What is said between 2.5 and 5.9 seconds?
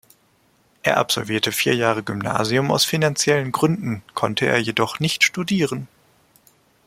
aus finanziellen Gründen konnte er jedoch nicht studieren.